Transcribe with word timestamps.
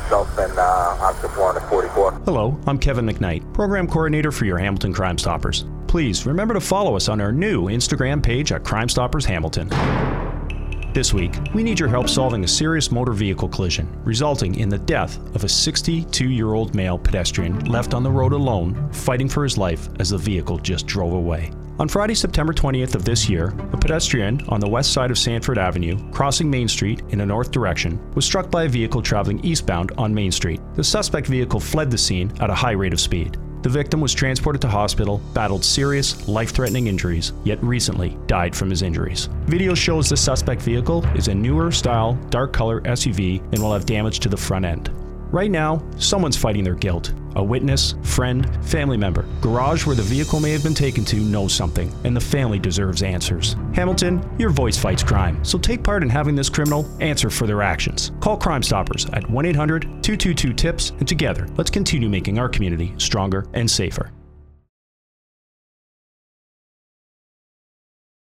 myself 0.00 0.38
and 0.38 0.58
uh, 0.58 0.96
Officer 1.00 1.28
444. 1.28 2.12
Hello, 2.24 2.58
I'm 2.66 2.78
Kevin 2.78 3.06
McKnight, 3.06 3.52
Program 3.54 3.86
Coordinator 3.86 4.32
for 4.32 4.44
your 4.44 4.58
Hamilton 4.58 4.92
Crime 4.92 5.18
Stoppers. 5.18 5.64
Please 5.86 6.26
remember 6.26 6.54
to 6.54 6.60
follow 6.60 6.96
us 6.96 7.08
on 7.08 7.20
our 7.20 7.30
new 7.30 7.66
Instagram 7.66 8.20
page 8.20 8.50
at 8.50 8.64
Crime 8.64 8.88
Stoppers 8.88 9.24
Hamilton. 9.24 9.68
This 10.94 11.12
week, 11.12 11.34
we 11.52 11.64
need 11.64 11.80
your 11.80 11.88
help 11.88 12.08
solving 12.08 12.44
a 12.44 12.48
serious 12.48 12.92
motor 12.92 13.12
vehicle 13.12 13.48
collision, 13.48 13.88
resulting 14.04 14.54
in 14.60 14.68
the 14.68 14.78
death 14.78 15.18
of 15.34 15.42
a 15.42 15.48
62 15.48 16.30
year 16.30 16.54
old 16.54 16.72
male 16.76 16.96
pedestrian 16.96 17.58
left 17.64 17.94
on 17.94 18.04
the 18.04 18.10
road 18.12 18.32
alone, 18.32 18.92
fighting 18.92 19.28
for 19.28 19.42
his 19.42 19.58
life 19.58 19.88
as 19.98 20.10
the 20.10 20.18
vehicle 20.18 20.56
just 20.56 20.86
drove 20.86 21.12
away. 21.12 21.50
On 21.80 21.88
Friday, 21.88 22.14
September 22.14 22.52
20th 22.52 22.94
of 22.94 23.04
this 23.04 23.28
year, 23.28 23.48
a 23.72 23.76
pedestrian 23.76 24.40
on 24.46 24.60
the 24.60 24.68
west 24.68 24.92
side 24.92 25.10
of 25.10 25.18
Sanford 25.18 25.58
Avenue, 25.58 25.98
crossing 26.12 26.48
Main 26.48 26.68
Street 26.68 27.02
in 27.08 27.22
a 27.22 27.26
north 27.26 27.50
direction, 27.50 27.98
was 28.14 28.24
struck 28.24 28.48
by 28.48 28.62
a 28.62 28.68
vehicle 28.68 29.02
traveling 29.02 29.44
eastbound 29.44 29.90
on 29.98 30.14
Main 30.14 30.30
Street. 30.30 30.60
The 30.76 30.84
suspect 30.84 31.26
vehicle 31.26 31.58
fled 31.58 31.90
the 31.90 31.98
scene 31.98 32.32
at 32.38 32.50
a 32.50 32.54
high 32.54 32.70
rate 32.70 32.92
of 32.92 33.00
speed. 33.00 33.36
The 33.64 33.70
victim 33.70 34.02
was 34.02 34.12
transported 34.12 34.60
to 34.60 34.68
hospital, 34.68 35.22
battled 35.32 35.64
serious, 35.64 36.28
life 36.28 36.50
threatening 36.50 36.86
injuries, 36.86 37.32
yet 37.44 37.64
recently 37.64 38.14
died 38.26 38.54
from 38.54 38.68
his 38.68 38.82
injuries. 38.82 39.30
Video 39.46 39.72
shows 39.74 40.10
the 40.10 40.18
suspect 40.18 40.60
vehicle 40.60 41.02
is 41.16 41.28
a 41.28 41.34
newer 41.34 41.72
style, 41.72 42.12
dark 42.28 42.52
color 42.52 42.82
SUV 42.82 43.40
and 43.54 43.62
will 43.62 43.72
have 43.72 43.86
damage 43.86 44.20
to 44.20 44.28
the 44.28 44.36
front 44.36 44.66
end. 44.66 44.90
Right 45.34 45.50
now, 45.50 45.82
someone's 45.98 46.36
fighting 46.36 46.62
their 46.62 46.76
guilt. 46.76 47.12
A 47.34 47.42
witness, 47.42 47.96
friend, 48.04 48.48
family 48.64 48.96
member. 48.96 49.26
Garage 49.40 49.84
where 49.84 49.96
the 49.96 50.02
vehicle 50.02 50.38
may 50.38 50.52
have 50.52 50.62
been 50.62 50.74
taken 50.74 51.04
to 51.06 51.16
knows 51.16 51.52
something, 51.52 51.92
and 52.04 52.16
the 52.16 52.20
family 52.20 52.60
deserves 52.60 53.02
answers. 53.02 53.56
Hamilton, 53.74 54.24
your 54.38 54.50
voice 54.50 54.78
fights 54.78 55.02
crime, 55.02 55.44
so 55.44 55.58
take 55.58 55.82
part 55.82 56.04
in 56.04 56.08
having 56.08 56.36
this 56.36 56.48
criminal 56.48 56.88
answer 57.00 57.30
for 57.30 57.48
their 57.48 57.62
actions. 57.62 58.12
Call 58.20 58.36
Crime 58.36 58.62
Stoppers 58.62 59.06
at 59.06 59.28
1 59.28 59.46
800 59.46 59.82
222 60.04 60.52
TIPS, 60.52 60.90
and 61.00 61.08
together, 61.08 61.48
let's 61.56 61.68
continue 61.68 62.08
making 62.08 62.38
our 62.38 62.48
community 62.48 62.94
stronger 62.96 63.44
and 63.54 63.68
safer. 63.68 64.12